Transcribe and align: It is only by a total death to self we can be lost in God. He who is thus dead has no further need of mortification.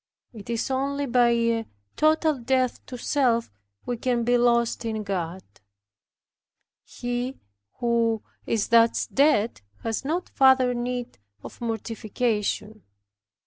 It 0.33 0.49
is 0.49 0.71
only 0.71 1.05
by 1.05 1.29
a 1.29 1.65
total 1.95 2.39
death 2.39 2.83
to 2.87 2.97
self 2.97 3.51
we 3.85 3.97
can 3.97 4.23
be 4.23 4.35
lost 4.35 4.83
in 4.83 5.03
God. 5.03 5.43
He 6.83 7.37
who 7.75 8.23
is 8.47 8.69
thus 8.69 9.05
dead 9.05 9.61
has 9.83 10.03
no 10.03 10.23
further 10.33 10.73
need 10.73 11.19
of 11.43 11.61
mortification. 11.61 12.81